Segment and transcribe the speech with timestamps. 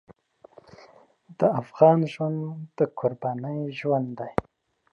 [1.39, 2.39] د افغان ژوند
[2.77, 4.31] د قربانۍ ژوند دی.